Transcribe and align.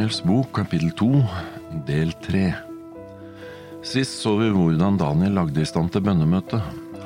Daniels 0.00 0.22
bok, 0.24 0.54
kapittel 0.56 0.94
to, 0.96 1.10
del 1.84 2.14
tre. 2.24 2.54
Sist 3.84 4.22
så 4.22 4.30
vi 4.38 4.46
hvordan 4.48 4.96
Daniel 4.96 5.34
lagde 5.36 5.60
i 5.60 5.68
stand 5.68 5.90
til 5.92 6.00
bønnemøte. 6.06 6.56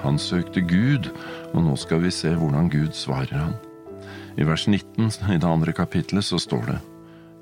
Han 0.05 0.15
søkte 0.23 0.63
Gud, 0.63 1.09
og 1.51 1.65
nå 1.67 1.75
skal 1.75 2.05
vi 2.05 2.13
se 2.15 2.31
hvordan 2.39 2.71
Gud 2.71 2.95
svarer 2.95 3.35
han. 3.35 3.57
I 4.39 4.47
vers 4.47 4.69
19 4.71 5.11
i 5.11 5.41
det 5.43 5.51
andre 5.51 5.75
kapittelet 5.75 6.29
så 6.29 6.39
står 6.39 6.71
det 6.71 6.79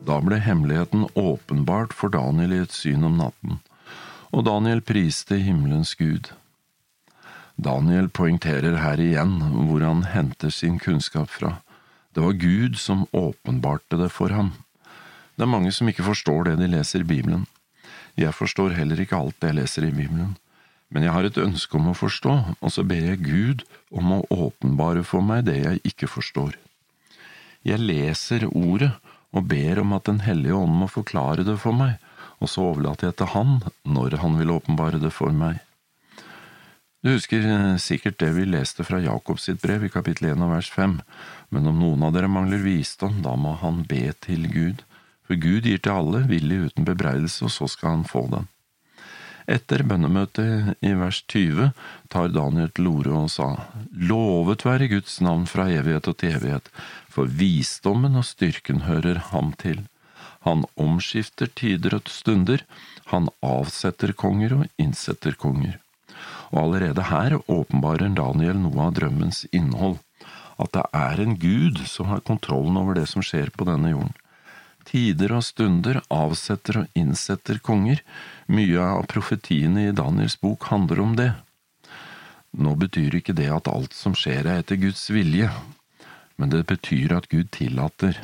Da 0.08 0.22
ble 0.24 0.40
hemmeligheten 0.40 1.04
åpenbart 1.20 1.92
for 1.92 2.08
Daniel 2.16 2.56
i 2.56 2.64
et 2.64 2.72
syn 2.72 3.04
om 3.04 3.20
natten, 3.20 3.60
og 4.32 4.48
Daniel 4.48 4.80
priste 4.80 5.36
himmelens 5.36 5.92
Gud. 6.00 6.32
Daniel 7.60 8.08
poengterer 8.08 8.80
her 8.80 9.04
igjen 9.04 9.36
hvor 9.68 9.84
han 9.84 10.06
henter 10.16 10.48
sin 10.48 10.80
kunnskap 10.80 11.28
fra. 11.28 11.58
Det 12.16 12.24
var 12.24 12.40
Gud 12.40 12.80
som 12.80 13.04
åpenbarte 13.12 14.00
det 14.00 14.14
for 14.16 14.32
ham. 14.32 14.54
Det 15.36 15.46
er 15.46 15.50
mange 15.50 15.72
som 15.72 15.88
ikke 15.88 16.06
forstår 16.06 16.50
det 16.50 16.58
de 16.60 16.68
leser 16.74 17.02
i 17.02 17.08
Bibelen. 17.08 17.46
Jeg 18.20 18.34
forstår 18.36 18.74
heller 18.76 19.00
ikke 19.00 19.16
alt 19.16 19.38
det 19.40 19.52
jeg 19.52 19.58
leser 19.62 19.86
i 19.88 19.94
Bibelen, 19.94 20.34
men 20.92 21.06
jeg 21.06 21.14
har 21.14 21.24
et 21.24 21.40
ønske 21.40 21.78
om 21.78 21.88
å 21.88 21.96
forstå, 21.96 22.34
og 22.60 22.72
så 22.74 22.84
ber 22.84 23.06
jeg 23.08 23.24
Gud 23.24 23.64
om 23.90 24.12
å 24.18 24.24
åpenbare 24.28 25.04
for 25.08 25.24
meg 25.24 25.46
det 25.48 25.62
jeg 25.62 25.80
ikke 25.88 26.10
forstår. 26.12 26.58
Jeg 27.64 27.80
leser 27.80 28.44
ordet 28.50 28.92
og 29.32 29.48
ber 29.48 29.80
om 29.80 29.94
at 29.96 30.04
Den 30.04 30.20
hellige 30.26 30.58
ånd 30.58 30.74
må 30.76 30.90
forklare 30.90 31.46
det 31.46 31.56
for 31.62 31.72
meg, 31.72 31.96
og 32.42 32.50
så 32.50 32.68
overlater 32.68 33.08
jeg 33.08 33.20
til 33.20 33.32
Han 33.32 33.60
når 33.88 34.18
Han 34.20 34.36
vil 34.36 34.52
åpenbare 34.52 35.00
det 35.00 35.12
for 35.14 35.32
meg. 35.32 35.62
Du 37.02 37.10
husker 37.10 37.42
eh, 37.42 37.76
sikkert 37.82 38.20
det 38.20 38.30
vi 38.36 38.44
leste 38.46 38.84
fra 38.86 39.00
Jakobs 39.02 39.48
sitt 39.48 39.62
brev 39.62 39.82
i 39.82 39.90
kapittel 39.90 40.28
1 40.36 40.44
og 40.44 40.52
vers 40.52 40.68
5, 40.70 41.00
men 41.50 41.66
om 41.66 41.80
noen 41.80 42.04
av 42.06 42.12
dere 42.14 42.30
mangler 42.30 42.62
visdom, 42.62 43.22
da 43.24 43.32
må 43.34 43.56
han 43.58 43.80
be 43.88 44.12
til 44.22 44.46
Gud, 44.52 44.84
for 45.32 45.40
Gud 45.40 45.64
gir 45.64 45.80
til 45.80 45.94
alle, 45.96 46.26
villig 46.28 46.66
uten 46.68 46.84
bebreidelse, 46.84 47.46
og 47.46 47.54
så 47.54 47.68
skal 47.72 47.96
han 47.96 48.04
få 48.04 48.26
den. 48.32 48.48
Etter 49.50 49.82
bønnemøtet 49.82 50.76
i 50.84 50.92
vers 50.94 51.22
20 51.32 51.72
tar 52.12 52.28
Daniel 52.30 52.68
til 52.76 52.90
orde 52.92 53.14
og 53.24 53.30
sa, 53.32 53.48
Lovet 53.90 54.66
være 54.68 54.90
Guds 54.92 55.16
navn 55.24 55.48
fra 55.50 55.66
evighet 55.72 56.10
og 56.12 56.18
til 56.20 56.36
evighet, 56.36 56.68
for 57.08 57.26
visdommen 57.26 58.20
og 58.20 58.28
styrken 58.28 58.84
hører 58.84 59.18
ham 59.32 59.54
til. 59.58 59.86
Han 60.44 60.66
omskifter 60.76 61.48
tider 61.48 61.96
og 61.96 62.12
stunder, 62.12 62.62
han 63.10 63.32
avsetter 63.42 64.12
konger 64.12 64.60
og 64.60 64.68
innsetter 64.78 65.34
konger 65.34 65.80
og 66.52 66.58
allerede 66.66 67.08
her 67.08 67.38
åpenbarer 67.48 68.12
Daniel 68.16 68.58
noe 68.60 68.86
av 68.86 68.96
drømmens 68.98 69.46
innhold, 69.56 69.96
at 70.60 70.72
det 70.76 70.84
er 70.94 71.22
en 71.22 71.38
gud 71.40 71.80
som 71.88 72.10
har 72.12 72.24
kontrollen 72.28 72.76
over 72.78 72.98
det 72.98 73.08
som 73.10 73.24
skjer 73.24 73.50
på 73.56 73.66
denne 73.68 73.94
jorden. 73.94 74.12
Tider 74.88 75.32
og 75.36 75.44
stunder 75.46 76.00
avsetter 76.12 76.82
og 76.82 76.98
innsetter 76.98 77.60
konger, 77.62 78.02
mye 78.50 78.82
av 78.82 79.06
profetiene 79.10 79.88
i 79.88 79.94
Daniels 79.96 80.38
bok 80.42 80.66
handler 80.72 81.02
om 81.04 81.16
det. 81.18 81.30
Nå 82.52 82.74
betyr 82.76 83.16
ikke 83.16 83.36
det 83.36 83.48
at 83.52 83.70
alt 83.70 83.94
som 83.96 84.16
skjer 84.18 84.44
er 84.44 84.60
etter 84.60 84.80
Guds 84.80 85.06
vilje, 85.14 85.48
men 86.36 86.52
det 86.52 86.66
betyr 86.68 87.14
at 87.16 87.30
Gud 87.32 87.48
tillater, 87.54 88.18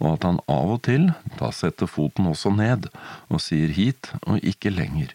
og 0.00 0.16
at 0.16 0.26
han 0.26 0.40
av 0.50 0.76
og 0.76 0.82
til 0.88 1.10
da 1.38 1.52
setter 1.54 1.90
foten 1.90 2.26
også 2.30 2.50
ned 2.56 2.88
og 3.28 3.42
sier 3.44 3.70
hit 3.76 4.10
og 4.24 4.42
ikke 4.42 4.72
lenger. 4.74 5.12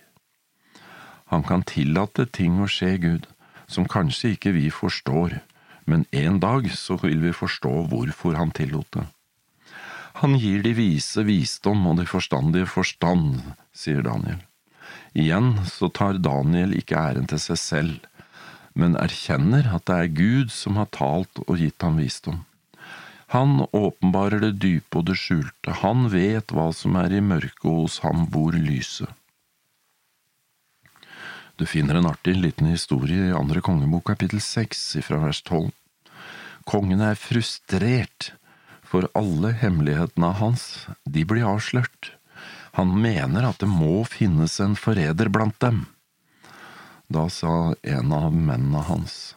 Han 1.33 1.44
kan 1.44 1.66
tillate 1.67 2.28
ting 2.31 2.61
å 2.64 2.70
skje, 2.72 2.94
Gud, 3.03 3.28
som 3.67 3.89
kanskje 3.89 4.36
ikke 4.38 4.53
vi 4.55 4.70
forstår, 4.72 5.42
men 5.88 6.05
en 6.16 6.39
dag 6.39 6.70
så 6.72 6.95
vil 7.02 7.20
vi 7.25 7.36
forstå 7.36 7.73
hvorfor 7.92 8.39
han 8.39 8.53
tillot 8.55 8.88
det. 8.95 9.03
Han 10.17 10.33
gir 10.41 10.63
de 10.65 10.73
vise 10.73 11.21
visdom 11.27 11.83
og 11.91 11.99
de 11.99 12.07
forstandige 12.09 12.65
forstand, 12.69 13.41
sier 13.75 14.01
Daniel. 14.05 14.39
Igjen 15.13 15.51
så 15.69 15.89
tar 15.93 16.17
Daniel 16.21 16.73
ikke 16.77 16.97
æren 16.97 17.27
til 17.30 17.42
seg 17.42 17.59
selv, 17.61 18.08
men 18.77 18.97
erkjenner 18.97 19.69
at 19.77 19.86
det 19.89 19.97
er 19.97 20.15
Gud 20.17 20.53
som 20.53 20.77
har 20.81 20.89
talt 20.93 21.42
og 21.45 21.58
gitt 21.61 21.86
ham 21.86 21.99
visdom. 22.02 22.43
Han 23.36 23.65
åpenbarer 23.75 24.39
det 24.45 24.53
dype 24.64 25.02
og 25.02 25.09
det 25.09 25.17
skjulte, 25.19 25.73
han 25.83 26.08
vet 26.14 26.53
hva 26.55 26.69
som 26.73 26.95
er 26.95 27.13
i 27.17 27.21
mørket, 27.21 27.65
og 27.67 27.83
hos 27.83 27.99
ham 28.05 28.25
bor 28.31 28.55
lyset. 28.55 29.09
Du 31.58 31.65
finner 31.65 31.97
en 31.97 32.08
artig 32.08 32.37
liten 32.37 32.69
historie 32.69 33.30
i 33.30 33.36
andre 33.36 33.63
kongebok 33.65 34.05
kapittel 34.13 34.42
seks 34.42 34.83
fra 35.05 35.19
vers 35.25 35.42
tolv. 35.45 35.73
Kongen 36.69 37.02
er 37.02 37.17
frustrert, 37.19 38.31
for 38.87 39.09
alle 39.17 39.52
hemmelighetene 39.59 40.31
hans, 40.39 40.87
de 41.03 41.25
blir 41.27 41.48
avslørt. 41.48 42.14
Han 42.77 42.93
mener 43.02 43.48
at 43.48 43.59
det 43.64 43.70
må 43.70 44.03
finnes 44.08 44.59
en 44.64 44.77
forræder 44.80 45.31
blant 45.33 45.58
dem. 45.64 45.86
Da 47.11 47.27
sa 47.31 47.73
en 47.83 48.14
av 48.15 48.33
mennene 48.36 48.83
hans, 48.87 49.36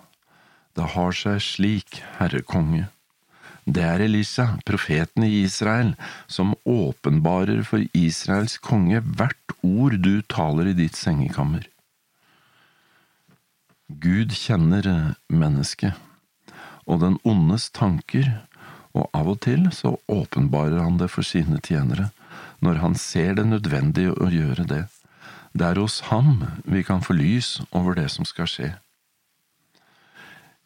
Det 0.74 0.86
har 0.94 1.12
seg 1.12 1.40
slik, 1.42 1.96
herre 2.18 2.40
konge. 2.46 2.86
Det 3.66 3.82
er 3.82 4.00
Elisa, 4.00 4.56
profeten 4.64 5.24
i 5.26 5.42
Israel, 5.42 5.96
som 6.26 6.54
åpenbarer 6.64 7.64
for 7.66 7.82
Israels 7.92 8.56
konge 8.58 9.02
hvert 9.02 9.56
ord 9.66 9.98
du 9.98 10.22
taler 10.22 10.70
i 10.70 10.76
ditt 10.78 10.96
sengekammer. 10.96 11.66
Gud 13.90 14.30
kjenner 14.32 14.86
mennesket 15.26 15.98
og 16.90 17.00
den 17.04 17.18
ondes 17.26 17.68
tanker, 17.74 18.26
og 18.96 19.08
av 19.14 19.28
og 19.30 19.40
til 19.46 19.68
så 19.74 19.94
åpenbarer 20.10 20.80
han 20.82 20.98
det 21.00 21.10
for 21.12 21.26
sine 21.26 21.60
tjenere, 21.62 22.10
når 22.60 22.82
han 22.82 22.94
ser 22.98 23.36
det 23.38 23.46
nødvendig 23.48 24.10
å 24.12 24.30
gjøre 24.30 24.66
det. 24.68 24.84
Det 25.52 25.66
er 25.66 25.80
hos 25.80 26.00
ham 26.10 26.44
vi 26.64 26.82
kan 26.86 27.02
få 27.02 27.16
lys 27.18 27.60
over 27.70 27.96
det 27.98 28.08
som 28.14 28.26
skal 28.28 28.50
skje. 28.50 28.70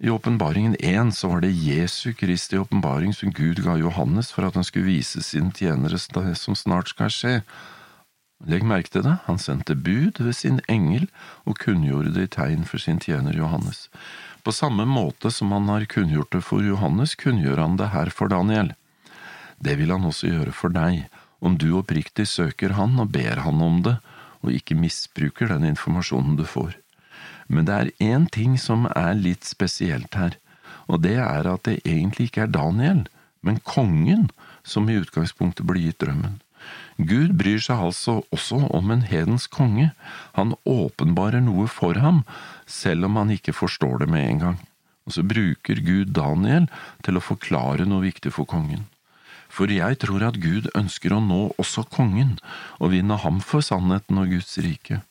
I 0.04 0.10
åpenbaringen 0.10 0.74
1 0.80 1.14
så 1.16 1.30
var 1.30 1.40
det 1.40 1.54
Jesu 1.54 2.12
Kristi 2.18 2.58
åpenbaring 2.58 3.14
som 3.14 3.32
Gud 3.32 3.62
ga 3.64 3.78
Johannes 3.78 4.32
for 4.34 4.44
at 4.44 4.58
han 4.58 4.66
skulle 4.66 4.90
vise 4.90 5.22
sine 5.22 5.54
tjenere 5.54 5.96
det 5.96 6.34
som 6.36 6.58
snart 6.58 6.90
skal 6.92 7.12
skje, 7.12 7.36
Legg 8.44 8.64
merke 8.66 8.90
til 8.92 9.04
det, 9.06 9.14
han 9.24 9.38
sendte 9.40 9.76
bud 9.76 10.20
ved 10.20 10.34
sin 10.36 10.60
engel 10.68 11.06
og 11.48 11.58
kunngjorde 11.62 12.12
det 12.16 12.26
i 12.26 12.32
tegn 12.34 12.64
for 12.68 12.82
sin 12.82 13.00
tjener 13.00 13.36
Johannes. 13.36 13.88
På 14.44 14.52
samme 14.52 14.84
måte 14.84 15.30
som 15.30 15.52
han 15.52 15.68
har 15.72 15.84
kunngjort 15.88 16.32
det 16.32 16.42
for 16.44 16.60
Johannes, 16.60 17.14
kunngjør 17.16 17.62
han 17.62 17.78
det 17.80 17.94
her 17.94 18.10
for 18.12 18.28
Daniel. 18.28 18.74
Det 19.56 19.78
vil 19.80 19.94
han 19.94 20.04
også 20.04 20.28
gjøre 20.28 20.52
for 20.52 20.74
deg, 20.74 21.06
om 21.40 21.56
du 21.56 21.70
oppriktig 21.78 22.26
søker 22.28 22.76
han 22.76 22.98
og 23.00 23.14
ber 23.16 23.40
han 23.40 23.62
om 23.64 23.80
det, 23.86 23.96
og 24.44 24.52
ikke 24.52 24.76
misbruker 24.76 25.48
den 25.48 25.64
informasjonen 25.70 26.36
du 26.36 26.44
får. 26.44 26.76
Men 27.48 27.64
det 27.64 27.74
er 27.74 27.92
én 28.04 28.28
ting 28.28 28.58
som 28.60 28.84
er 28.92 29.16
litt 29.16 29.48
spesielt 29.48 30.12
her, 30.20 30.36
og 30.92 31.00
det 31.08 31.16
er 31.24 31.48
at 31.48 31.64
det 31.64 31.80
egentlig 31.80 32.28
ikke 32.28 32.44
er 32.44 32.52
Daniel, 32.52 33.06
men 33.40 33.64
kongen 33.64 34.28
som 34.60 34.88
i 34.92 35.00
utgangspunktet 35.00 35.64
blir 35.64 35.88
gitt 35.88 36.04
drømmen. 36.04 36.43
Gud 36.98 37.34
bryr 37.38 37.58
seg 37.62 37.80
altså 37.88 38.20
også 38.34 38.60
om 38.76 38.92
en 38.94 39.02
hedens 39.08 39.48
konge, 39.50 39.90
han 40.38 40.54
åpenbarer 40.64 41.42
noe 41.42 41.66
for 41.70 41.98
ham, 41.98 42.22
selv 42.66 43.08
om 43.08 43.18
han 43.18 43.32
ikke 43.34 43.56
forstår 43.56 44.04
det 44.04 44.10
med 44.12 44.28
en 44.28 44.42
gang. 44.44 44.58
Og 45.04 45.16
så 45.16 45.24
bruker 45.26 45.82
Gud 45.84 46.14
Daniel 46.16 46.68
til 47.04 47.18
å 47.18 47.24
forklare 47.24 47.86
noe 47.88 48.06
viktig 48.06 48.32
for 48.36 48.48
kongen. 48.48 48.86
For 49.54 49.70
jeg 49.70 49.98
tror 50.02 50.22
at 50.26 50.40
Gud 50.42 50.70
ønsker 50.74 51.14
å 51.14 51.22
nå 51.22 51.42
også 51.60 51.84
kongen, 51.90 52.38
og 52.80 52.94
vinne 52.94 53.18
ham 53.22 53.42
for 53.44 53.62
sannheten 53.62 54.18
og 54.18 54.32
Guds 54.32 54.56
rike. 54.62 55.02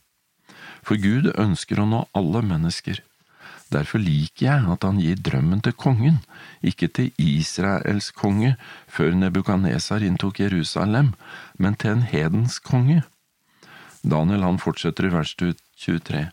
For 0.84 1.00
Gud 1.00 1.30
ønsker 1.40 1.80
å 1.80 1.88
nå 1.88 2.04
alle 2.18 2.42
mennesker. 2.44 3.00
Derfor 3.72 4.02
liker 4.04 4.46
jeg 4.46 4.68
at 4.76 4.84
han 4.86 5.00
gir 5.02 5.22
drømmen 5.24 5.64
til 5.64 5.74
kongen, 5.78 6.20
ikke 6.62 6.90
til 6.92 7.12
Israels 7.18 8.12
konge 8.12 8.56
før 8.88 9.16
Nebukadnesar 9.18 10.04
inntok 10.06 10.44
Jerusalem, 10.44 11.14
men 11.58 11.76
til 11.76 11.98
en 11.98 12.06
hedens 12.08 12.60
konge. 12.60 13.04
Daniel 14.04 14.44
han 14.44 14.60
fortsetter 14.60 15.08
i 15.08 15.14
vers 15.14 15.34
23. 15.40 16.28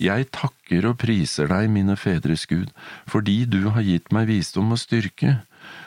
Jeg 0.00 0.28
takker 0.32 0.90
og 0.90 0.98
priser 1.00 1.48
deg, 1.48 1.70
mine 1.72 1.96
fedres 1.96 2.44
Gud, 2.48 2.72
fordi 3.08 3.44
du 3.48 3.70
har 3.72 3.84
gitt 3.84 4.12
meg 4.12 4.28
visdom 4.28 4.74
og 4.74 4.80
styrke. 4.80 5.38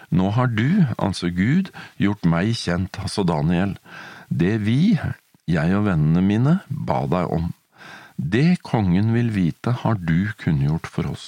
Nå 0.09 0.31
har 0.33 0.49
du, 0.49 0.85
altså 0.97 1.29
Gud, 1.29 1.69
gjort 2.01 2.25
meg 2.25 2.55
kjent, 2.57 2.97
altså 3.01 3.25
Daniel, 3.27 3.75
det 4.29 4.57
vi, 4.65 4.97
jeg 5.49 5.77
og 5.77 5.85
vennene 5.85 6.25
mine, 6.25 6.57
ba 6.69 7.03
deg 7.09 7.29
om. 7.37 7.51
Det 8.19 8.57
kongen 8.61 9.13
vil 9.13 9.29
vite, 9.31 9.71
har 9.71 9.95
du 9.95 10.31
kunngjort 10.37 10.87
for 10.91 11.07
oss. 11.07 11.27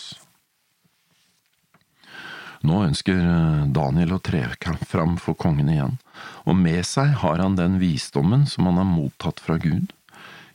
Nå 2.67 2.81
ønsker 2.83 3.15
eh, 3.15 3.61
Daniel 3.71 4.17
å 4.17 4.19
tre 4.19 4.43
fram 4.89 5.15
for 5.15 5.39
kongen 5.39 5.69
igjen, 5.71 5.95
og 6.43 6.57
med 6.59 6.83
seg 6.85 7.13
har 7.23 7.39
han 7.39 7.55
den 7.55 7.79
visdommen 7.79 8.43
som 8.45 8.67
han 8.67 8.81
har 8.81 8.89
mottatt 8.89 9.39
fra 9.39 9.55
Gud. 9.55 9.93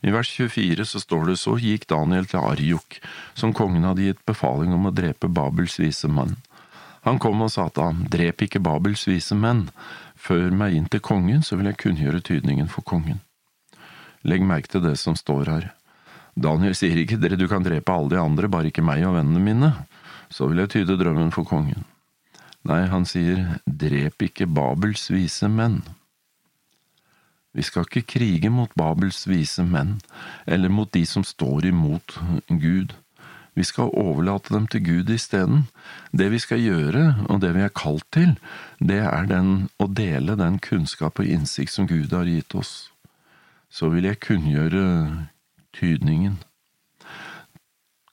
I 0.05 0.13
vers 0.13 0.29
24 0.29 0.85
så 0.85 1.01
står 1.01 1.25
det 1.31 1.39
så 1.41 1.57
gikk 1.57 1.89
Daniel 1.89 2.29
til 2.29 2.45
Arjok, 2.45 3.01
som 3.33 3.57
kongen 3.57 3.89
hadde 3.89 4.05
gitt 4.05 4.21
befaling 4.29 4.77
om 4.77 4.91
å 4.91 4.95
drepe 4.95 5.33
Babels 5.33 5.79
vise 5.81 6.07
mann. 6.07 6.37
Han 7.09 7.17
kom 7.23 7.41
og 7.47 7.55
sa 7.55 7.71
til 7.73 7.89
ham, 7.89 8.05
drep 8.13 8.45
ikke 8.45 8.61
Babels 8.61 9.07
vise 9.09 9.35
menn, 9.35 9.71
før 10.21 10.53
meg 10.53 10.77
inn 10.77 10.93
til 10.93 11.01
kongen, 11.01 11.41
så 11.41 11.57
vil 11.57 11.73
jeg 11.73 11.81
kunngjøre 11.81 12.21
tydningen 12.29 12.69
for 12.69 12.85
kongen. 12.85 13.25
Legg 14.21 14.45
merke 14.45 14.77
til 14.77 14.85
det 14.85 14.99
som 15.01 15.17
står 15.17 15.55
her. 15.55 15.76
Daniel 16.37 16.75
sier 16.77 16.99
ikke 17.01 17.17
dere 17.17 17.39
du 17.41 17.47
kan 17.49 17.65
drepe 17.65 17.93
alle 17.93 18.13
de 18.13 18.21
andre, 18.21 18.51
bare 18.53 18.69
ikke 18.69 18.85
meg 18.85 19.07
og 19.09 19.17
vennene 19.17 19.41
mine, 19.41 19.71
så 20.29 20.49
vil 20.51 20.61
jeg 20.63 20.75
tyde 20.75 20.99
drømmen 21.01 21.33
for 21.33 21.49
kongen. 21.49 21.87
Nei, 22.67 22.83
han 22.91 23.07
sier 23.09 23.61
drep 23.65 24.27
ikke 24.27 24.49
Babels 24.51 25.07
vise 25.15 25.49
menn. 25.49 25.81
Vi 27.57 27.65
skal 27.65 27.87
ikke 27.87 28.05
krige 28.19 28.51
mot 28.53 28.73
Babels 28.77 29.23
vise 29.31 29.65
menn, 29.65 29.97
eller 30.45 30.69
mot 30.69 30.91
de 30.93 31.07
som 31.09 31.25
står 31.25 31.71
imot 31.71 32.19
Gud. 32.51 32.93
Vi 33.57 33.65
skal 33.65 33.95
overlate 33.97 34.53
dem 34.53 34.67
til 34.69 34.83
Gud 34.85 35.13
isteden. 35.15 35.63
Det 36.13 36.29
vi 36.35 36.41
skal 36.43 36.61
gjøre, 36.61 37.05
og 37.33 37.41
det 37.41 37.55
vi 37.57 37.63
er 37.65 37.73
kalt 37.73 38.05
til, 38.13 38.35
det 38.77 38.99
er 39.07 39.31
den 39.31 39.71
å 39.81 39.89
dele 39.89 40.37
den 40.37 40.59
kunnskap 40.61 41.23
og 41.23 41.31
innsikt 41.33 41.73
som 41.73 41.89
Gud 41.89 42.13
har 42.13 42.29
gitt 42.29 42.53
oss. 42.59 42.91
Så 43.73 43.89
vil 43.95 44.05
jeg 44.11 44.21
kunngjøre 44.27 44.85
tydningen. 45.77 46.39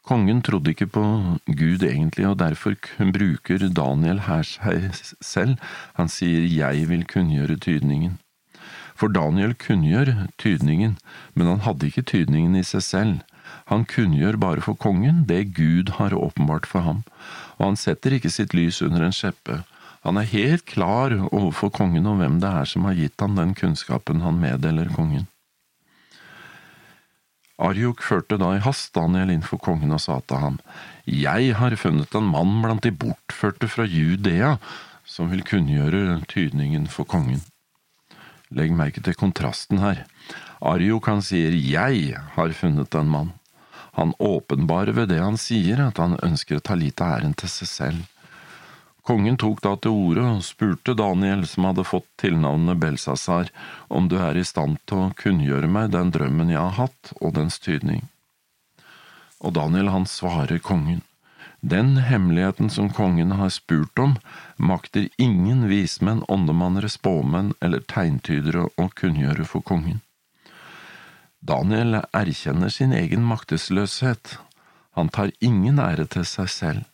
Kongen 0.04 0.42
trodde 0.44 0.74
ikke 0.74 0.90
på 0.92 1.04
Gud 1.48 1.84
egentlig, 1.88 2.28
og 2.28 2.40
derfor 2.42 2.76
bruker 3.16 3.70
Daniel 3.72 4.20
her 4.28 4.44
seg 4.44 4.90
selv. 5.24 5.56
Han 5.96 6.12
sier 6.12 6.44
jeg 6.44 6.90
vil 6.90 7.06
kunngjøre 7.08 7.56
tydningen. 7.56 8.20
For 9.00 9.08
Daniel 9.08 9.56
kunngjør 9.56 10.12
tydningen, 10.38 10.98
men 11.34 11.48
han 11.48 11.64
hadde 11.64 11.88
ikke 11.88 12.06
tydningen 12.12 12.60
i 12.60 12.66
seg 12.68 12.84
selv. 12.84 13.16
Han 13.72 13.88
kunngjør 13.88 14.38
bare 14.42 14.64
for 14.66 14.76
kongen 14.76 15.24
det 15.30 15.54
Gud 15.56 15.96
har 15.98 16.16
åpenbart 16.16 16.68
for 16.68 16.84
ham, 16.84 17.04
og 17.58 17.70
han 17.72 17.80
setter 17.80 18.18
ikke 18.18 18.32
sitt 18.34 18.54
lys 18.54 18.82
under 18.84 19.08
en 19.08 19.16
skjeppe. 19.16 19.62
Han 20.04 20.20
er 20.20 20.28
helt 20.28 20.66
klar 20.68 21.16
overfor 21.30 21.72
kongen 21.72 22.08
om 22.12 22.20
hvem 22.20 22.42
det 22.44 22.50
er 22.52 22.68
som 22.68 22.84
har 22.90 22.98
gitt 23.00 23.24
ham 23.24 23.40
den 23.40 23.56
kunnskapen 23.56 24.20
han 24.26 24.42
meddeler 24.42 24.92
kongen. 24.92 25.30
Arjuk 27.62 28.02
førte 28.02 28.40
da 28.42 28.56
i 28.56 28.62
hast 28.66 28.96
Daniel 28.96 29.30
inn 29.30 29.46
for 29.46 29.62
kongen 29.62 29.94
og 29.94 30.02
sa 30.02 30.20
til 30.26 30.42
ham, 30.42 30.60
Jeg 31.06 31.54
har 31.60 31.76
funnet 31.76 32.16
en 32.16 32.26
mann 32.26 32.62
blant 32.64 32.84
de 32.84 32.92
bortførte 32.92 33.68
fra 33.68 33.86
Judea 33.86 34.58
som 35.06 35.30
vil 35.30 35.44
kunngjøre 35.44 36.24
tydningen 36.32 36.88
for 36.88 37.06
kongen. 37.06 37.44
Legg 38.50 38.74
merke 38.74 39.02
til 39.04 39.18
kontrasten 39.18 39.82
her. 39.84 40.06
Arjok 40.62 41.10
han 41.12 41.22
sier 41.22 41.54
Jeg 41.54 42.18
har 42.36 42.54
funnet 42.58 42.96
en 42.96 43.10
mann. 43.10 43.32
Han 43.94 44.16
åpenbarer 44.18 44.96
ved 44.98 45.12
det 45.14 45.22
han 45.22 45.38
sier 45.38 45.82
at 45.86 46.00
han 46.02 46.18
ønsker 46.26 46.58
å 46.58 46.66
ta 46.66 46.78
litt 46.78 47.02
av 47.02 47.20
æren 47.20 47.36
til 47.38 47.52
seg 47.52 47.70
selv. 47.70 48.13
Kongen 49.04 49.36
tok 49.36 49.60
da 49.66 49.74
til 49.84 49.92
orde 49.92 50.24
og 50.38 50.44
spurte 50.48 50.96
Daniel, 50.96 51.44
som 51.48 51.68
hadde 51.68 51.84
fått 51.84 52.08
tilnavnet 52.22 52.80
Belsasar, 52.80 53.50
om 53.92 54.08
du 54.08 54.16
er 54.24 54.40
i 54.40 54.46
stand 54.48 54.80
til 54.88 55.02
å 55.10 55.16
kunngjøre 55.20 55.68
meg 55.68 55.92
den 55.92 56.14
drømmen 56.16 56.54
jeg 56.54 56.62
har 56.62 56.78
hatt, 56.78 57.12
og 57.20 57.34
dens 57.36 57.60
tydning. 57.60 58.06
Og 59.44 59.58
Daniel 59.58 59.92
han 59.92 60.08
svarer 60.08 60.64
kongen, 60.64 61.02
den 61.60 61.98
hemmeligheten 61.98 62.70
som 62.70 62.90
kongen 62.96 63.32
har 63.40 63.52
spurt 63.52 64.00
om, 64.00 64.16
makter 64.56 65.10
ingen 65.18 65.68
vismenn, 65.68 66.24
åndemannere, 66.28 66.90
spåmenn 66.92 67.54
eller 67.64 67.84
tegntydere 67.88 68.66
å 68.76 68.88
kunngjøre 69.00 69.48
for 69.48 69.64
kongen. 69.64 70.02
Daniel 71.40 72.02
erkjenner 72.16 72.72
sin 72.72 72.92
egen 72.96 73.24
maktesløshet. 73.28 74.38
Han 74.96 75.12
tar 75.12 75.32
ingen 75.40 75.80
ære 75.80 76.08
til 76.08 76.28
seg 76.28 76.52
selv. 76.52 76.93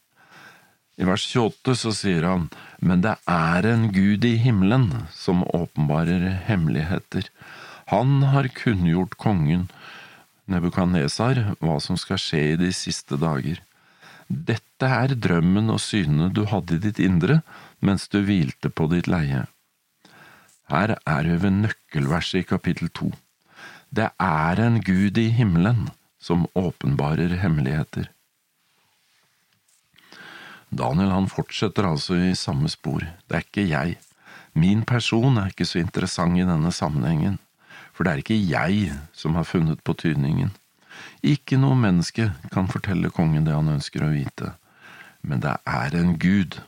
I 1.00 1.07
vers 1.07 1.24
28 1.31 1.75
så 1.80 1.94
sier 1.96 2.25
han, 2.28 2.50
men 2.84 3.04
det 3.06 3.16
er 3.31 3.68
en 3.69 3.88
Gud 3.96 4.25
i 4.28 4.36
himmelen 4.44 4.90
som 5.16 5.46
åpenbarer 5.56 6.25
hemmeligheter. 6.50 7.30
Han 7.94 8.19
har 8.34 8.51
kunngjort 8.54 9.16
kongen 9.18 9.69
Nebukadnesar 10.50 11.40
hva 11.62 11.78
som 11.84 11.98
skal 12.01 12.19
skje 12.22 12.42
i 12.51 12.57
de 12.60 12.72
siste 12.74 13.19
dager. 13.22 13.62
Dette 14.28 14.90
er 14.90 15.16
drømmen 15.16 15.69
og 15.74 15.81
synene 15.81 16.30
du 16.34 16.44
hadde 16.50 16.78
i 16.78 16.84
ditt 16.84 17.00
indre 17.01 17.40
mens 17.86 18.07
du 18.12 18.19
hvilte 18.25 18.69
på 18.74 18.90
ditt 18.92 19.10
leie. 19.10 19.46
Her 20.69 20.98
er 21.00 21.30
vi 21.30 21.38
ved 21.46 21.56
nøkkelverset 21.63 22.44
i 22.44 22.48
kapittel 22.50 22.92
to. 22.94 23.12
Det 23.90 24.12
er 24.22 24.62
en 24.62 24.81
Gud 24.86 25.18
i 25.18 25.30
himmelen 25.34 25.88
som 26.22 26.46
åpenbarer 26.57 27.40
hemmeligheter. 27.42 28.10
Daniel 30.69 31.12
han 31.13 31.30
fortsetter 31.30 31.88
altså 31.89 32.18
i 32.30 32.36
samme 32.38 32.69
spor. 32.69 33.01
Det 33.27 33.36
er 33.38 33.45
ikke 33.45 33.68
jeg. 33.69 33.98
Min 34.54 34.83
person 34.86 35.38
er 35.38 35.51
ikke 35.51 35.66
så 35.66 35.81
interessant 35.81 36.38
i 36.38 36.45
denne 36.45 36.71
sammenhengen, 36.74 37.38
for 37.94 38.06
det 38.06 38.12
er 38.12 38.24
ikke 38.24 38.39
jeg 38.39 38.94
som 39.13 39.38
har 39.38 39.48
funnet 39.50 39.81
på 39.83 39.95
tydningen. 39.98 40.51
Ikke 41.25 41.57
noe 41.60 41.77
menneske 41.80 42.30
kan 42.54 42.69
fortelle 42.71 43.12
kongen 43.13 43.45
det 43.48 43.56
han 43.56 43.71
ønsker 43.75 44.06
å 44.06 44.13
vite, 44.13 44.54
men 45.21 45.42
det 45.44 45.56
er 45.68 45.95
en 45.98 46.16
Gud. 46.19 46.62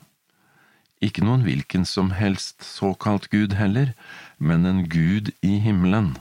Ikke 1.01 1.24
noen 1.25 1.45
hvilken 1.45 1.86
som 1.88 2.12
helst 2.13 2.65
såkalt 2.65 3.30
Gud 3.31 3.56
heller, 3.57 3.94
men 4.38 4.65
en 4.69 4.83
Gud 4.89 5.31
i 5.42 5.57
himmelen. 5.63 6.13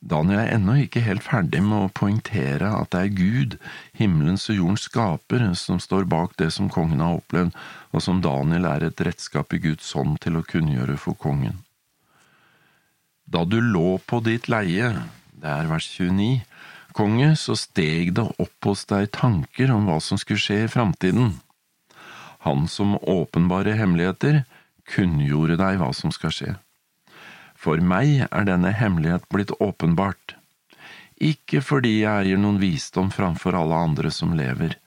Daniel 0.00 0.40
er 0.40 0.54
ennå 0.54 0.78
ikke 0.80 1.02
helt 1.04 1.26
ferdig 1.26 1.60
med 1.60 1.76
å 1.76 1.92
poengtere 1.92 2.70
at 2.72 2.88
det 2.94 3.00
er 3.00 3.16
Gud, 3.18 3.56
himmelens 3.92 4.46
og 4.48 4.56
jordens 4.56 4.86
skaper, 4.88 5.42
som 5.60 5.80
står 5.82 6.06
bak 6.08 6.38
det 6.40 6.48
som 6.56 6.70
kongen 6.72 7.02
har 7.04 7.18
opplevd, 7.18 7.52
og 7.92 8.04
som 8.04 8.22
Daniel 8.24 8.64
er 8.70 8.86
et 8.86 9.02
redskap 9.04 9.52
i 9.52 9.60
Guds 9.60 9.92
hånd 9.92 10.16
til 10.24 10.38
å 10.40 10.46
kunngjøre 10.46 10.96
for 11.00 11.18
kongen. 11.20 11.60
Da 13.28 13.44
du 13.44 13.60
lå 13.60 13.98
på 14.08 14.22
ditt 14.24 14.48
leie, 14.48 14.88
det 15.36 15.52
er 15.52 15.68
vers 15.68 15.90
29, 15.92 16.40
konge, 16.96 17.34
så 17.36 17.54
steg 17.58 18.14
det 18.16 18.24
opp 18.40 18.70
hos 18.70 18.86
deg 18.88 19.12
tanker 19.14 19.70
om 19.74 19.84
hva 19.86 20.00
som 20.02 20.18
skulle 20.18 20.40
skje 20.40 20.64
i 20.64 20.72
framtiden. 20.72 21.36
Han 22.48 22.64
som 22.72 22.96
åpenbare 23.04 23.76
hemmeligheter, 23.76 24.42
kunngjorde 24.88 25.60
deg 25.60 25.78
hva 25.78 25.92
som 25.94 26.10
skal 26.14 26.32
skje. 26.34 26.56
For 27.60 27.80
meg 27.84 28.26
er 28.30 28.46
denne 28.48 28.72
hemmelighet 28.72 29.26
blitt 29.28 29.52
åpenbart, 29.60 30.36
ikke 31.20 31.60
fordi 31.60 31.98
jeg 32.00 32.30
eier 32.30 32.40
noen 32.40 32.60
visdom 32.62 33.10
framfor 33.12 33.56
alle 33.58 33.76
andre 33.76 34.12
som 34.14 34.32
lever, 34.32 34.78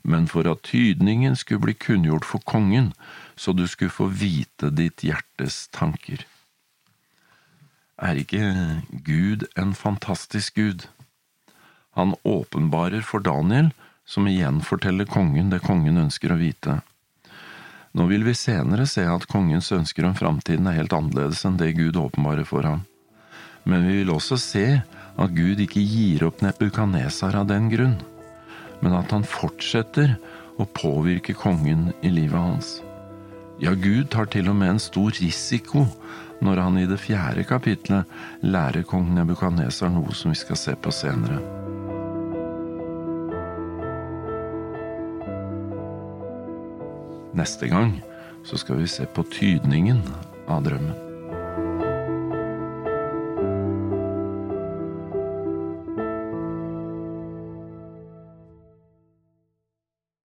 men 0.00 0.24
for 0.28 0.48
at 0.48 0.64
tydningen 0.64 1.36
skulle 1.36 1.66
bli 1.66 1.74
kunngjort 1.76 2.24
for 2.24 2.40
kongen, 2.48 2.94
så 3.36 3.52
du 3.52 3.66
skulle 3.68 3.92
få 3.92 4.08
vite 4.08 4.72
ditt 4.72 5.04
hjertes 5.04 5.66
tanker. 5.76 6.24
Er 8.00 8.16
ikke 8.18 8.40
Gud 9.04 9.44
en 9.60 9.76
fantastisk 9.76 10.56
Gud? 10.56 10.88
Han 11.94 12.16
åpenbarer 12.24 13.04
for 13.04 13.20
Daniel, 13.20 13.70
som 14.04 14.26
igjen 14.28 14.64
forteller 14.64 15.08
kongen 15.08 15.52
det 15.52 15.62
kongen 15.64 16.00
ønsker 16.00 16.32
å 16.32 16.40
vite. 16.40 16.80
Nå 17.94 18.08
vil 18.10 18.24
vi 18.26 18.34
senere 18.34 18.88
se 18.90 19.04
at 19.06 19.26
kongens 19.30 19.70
ønsker 19.74 20.06
om 20.08 20.16
framtiden 20.18 20.66
er 20.66 20.80
helt 20.80 20.94
annerledes 20.96 21.44
enn 21.46 21.58
det 21.60 21.76
Gud 21.78 21.94
åpenbarer 22.00 22.46
for 22.48 22.66
ham. 22.66 22.82
Men 23.64 23.86
vi 23.86 24.00
vil 24.00 24.10
også 24.10 24.38
se 24.40 24.66
at 24.82 25.36
Gud 25.36 25.62
ikke 25.62 25.82
gir 25.82 26.24
opp 26.26 26.42
Nebukanesar 26.42 27.38
av 27.38 27.46
den 27.52 27.70
grunn, 27.70 27.94
men 28.82 28.98
at 28.98 29.14
han 29.14 29.22
fortsetter 29.22 30.16
å 30.58 30.66
påvirke 30.74 31.36
kongen 31.38 31.92
i 32.02 32.10
livet 32.10 32.34
hans. 32.34 32.74
Ja, 33.62 33.76
Gud 33.78 34.10
tar 34.10 34.26
til 34.26 34.50
og 34.50 34.58
med 34.58 34.74
en 34.74 34.82
stor 34.82 35.14
risiko 35.14 35.86
når 36.42 36.64
han 36.66 36.80
i 36.82 36.88
det 36.90 36.98
fjerde 36.98 37.46
kapitlet 37.46 38.10
lærer 38.42 38.82
kong 38.90 39.14
Nebukadnesar 39.14 39.94
noe 39.94 40.18
som 40.18 40.34
vi 40.34 40.42
skal 40.42 40.58
se 40.58 40.74
på 40.74 40.90
senere. 40.92 41.63
Neste 47.34 47.68
gang 47.68 47.96
så 48.46 48.58
skal 48.60 48.78
vi 48.78 48.86
se 48.86 49.06
på 49.10 49.24
tydningen 49.34 50.02
av 50.46 50.62
drømmen. 50.66 51.03